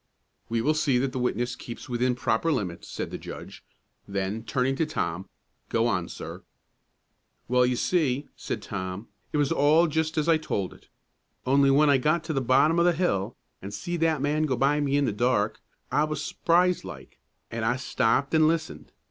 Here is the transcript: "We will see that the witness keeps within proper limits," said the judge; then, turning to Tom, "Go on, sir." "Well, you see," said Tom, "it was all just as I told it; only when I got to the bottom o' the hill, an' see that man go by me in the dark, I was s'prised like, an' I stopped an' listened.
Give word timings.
"We 0.49 0.61
will 0.63 0.73
see 0.73 0.97
that 0.97 1.11
the 1.11 1.19
witness 1.19 1.55
keeps 1.55 1.87
within 1.87 2.15
proper 2.15 2.51
limits," 2.51 2.87
said 2.89 3.11
the 3.11 3.19
judge; 3.19 3.63
then, 4.07 4.43
turning 4.43 4.75
to 4.77 4.85
Tom, 4.87 5.29
"Go 5.69 5.85
on, 5.85 6.09
sir." 6.09 6.41
"Well, 7.47 7.67
you 7.67 7.75
see," 7.75 8.27
said 8.35 8.63
Tom, 8.63 9.09
"it 9.31 9.37
was 9.37 9.51
all 9.51 9.85
just 9.85 10.17
as 10.17 10.27
I 10.27 10.37
told 10.37 10.73
it; 10.73 10.87
only 11.45 11.69
when 11.69 11.91
I 11.91 11.99
got 11.99 12.23
to 12.23 12.33
the 12.33 12.41
bottom 12.41 12.79
o' 12.79 12.83
the 12.83 12.93
hill, 12.93 13.37
an' 13.61 13.69
see 13.69 13.95
that 13.97 14.21
man 14.23 14.47
go 14.47 14.55
by 14.57 14.79
me 14.79 14.97
in 14.97 15.05
the 15.05 15.13
dark, 15.13 15.61
I 15.91 16.03
was 16.05 16.23
s'prised 16.25 16.83
like, 16.83 17.19
an' 17.51 17.63
I 17.63 17.75
stopped 17.75 18.33
an' 18.33 18.47
listened. 18.47 18.91